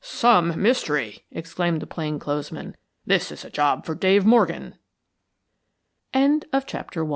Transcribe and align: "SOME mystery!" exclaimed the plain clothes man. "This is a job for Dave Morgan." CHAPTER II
"SOME 0.03 0.59
mystery!" 0.59 1.25
exclaimed 1.29 1.79
the 1.79 1.85
plain 1.85 2.17
clothes 2.17 2.51
man. 2.51 2.75
"This 3.05 3.31
is 3.31 3.45
a 3.45 3.51
job 3.51 3.85
for 3.85 3.93
Dave 3.93 4.25
Morgan." 4.25 4.73
CHAPTER 6.65 7.03
II 7.03 7.09